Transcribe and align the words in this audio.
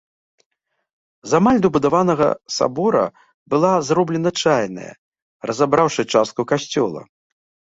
З 1.33 1.41
амаль 1.41 1.59
дабудаванага 1.65 2.27
сабора 2.57 3.05
была 3.55 3.73
зроблена 3.91 4.29
чайная, 4.47 4.91
разабраўшы 5.51 6.03
частку 6.17 6.41
касцёла. 6.55 7.01